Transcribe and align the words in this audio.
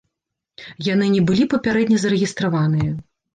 Яны 0.87 1.09
не 1.15 1.21
былі 1.27 1.47
папярэдне 1.53 2.01
зарэгістраваныя. 2.05 2.91